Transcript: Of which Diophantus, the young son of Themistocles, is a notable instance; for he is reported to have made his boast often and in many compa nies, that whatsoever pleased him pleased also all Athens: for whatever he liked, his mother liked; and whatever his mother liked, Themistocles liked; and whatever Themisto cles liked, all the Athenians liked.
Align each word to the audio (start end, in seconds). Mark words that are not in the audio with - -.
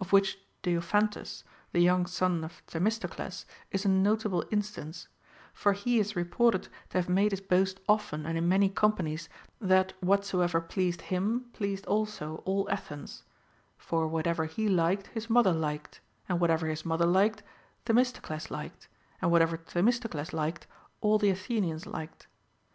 Of 0.00 0.10
which 0.10 0.38
Diophantus, 0.62 1.42
the 1.72 1.82
young 1.82 2.06
son 2.06 2.42
of 2.44 2.62
Themistocles, 2.66 3.44
is 3.70 3.84
a 3.84 3.88
notable 3.90 4.42
instance; 4.50 5.06
for 5.52 5.74
he 5.74 6.00
is 6.00 6.16
reported 6.16 6.68
to 6.88 6.96
have 6.98 7.10
made 7.10 7.32
his 7.32 7.42
boast 7.42 7.80
often 7.86 8.24
and 8.24 8.38
in 8.38 8.48
many 8.48 8.70
compa 8.70 9.00
nies, 9.00 9.28
that 9.60 9.92
whatsoever 10.02 10.62
pleased 10.62 11.02
him 11.02 11.50
pleased 11.52 11.84
also 11.84 12.40
all 12.46 12.66
Athens: 12.70 13.24
for 13.76 14.08
whatever 14.08 14.46
he 14.46 14.66
liked, 14.66 15.08
his 15.08 15.28
mother 15.28 15.52
liked; 15.52 16.00
and 16.26 16.40
whatever 16.40 16.68
his 16.68 16.86
mother 16.86 17.04
liked, 17.04 17.42
Themistocles 17.84 18.50
liked; 18.50 18.88
and 19.20 19.30
whatever 19.30 19.58
Themisto 19.58 20.08
cles 20.10 20.32
liked, 20.32 20.66
all 21.02 21.18
the 21.18 21.28
Athenians 21.28 21.84
liked. 21.84 22.26